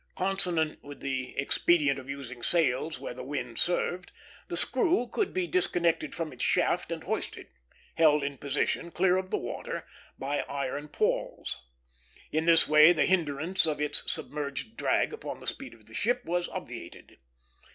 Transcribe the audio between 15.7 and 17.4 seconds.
of the ship was obviated.